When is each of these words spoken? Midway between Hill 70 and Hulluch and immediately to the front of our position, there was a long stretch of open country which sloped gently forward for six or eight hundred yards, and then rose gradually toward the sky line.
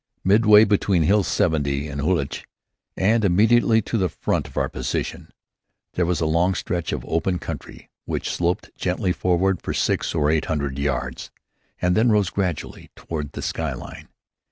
Midway 0.23 0.63
between 0.63 1.03
Hill 1.03 1.21
70 1.21 1.87
and 1.87 2.01
Hulluch 2.01 2.47
and 2.97 3.23
immediately 3.23 3.83
to 3.83 3.99
the 3.99 4.09
front 4.09 4.47
of 4.47 4.57
our 4.57 4.67
position, 4.67 5.29
there 5.93 6.07
was 6.07 6.19
a 6.19 6.25
long 6.25 6.55
stretch 6.55 6.91
of 6.91 7.05
open 7.05 7.37
country 7.37 7.91
which 8.05 8.31
sloped 8.33 8.75
gently 8.75 9.11
forward 9.11 9.61
for 9.61 9.75
six 9.75 10.15
or 10.15 10.31
eight 10.31 10.45
hundred 10.45 10.79
yards, 10.79 11.29
and 11.79 11.95
then 11.95 12.09
rose 12.11 12.31
gradually 12.31 12.89
toward 12.95 13.33
the 13.33 13.43
sky 13.43 13.73
line. 13.73 14.07